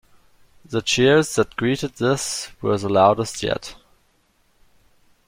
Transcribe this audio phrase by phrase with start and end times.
[0.65, 3.75] The cheers that greeted this were the loudest yet.